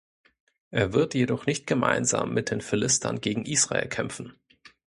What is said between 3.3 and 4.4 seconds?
Israel kämpfen.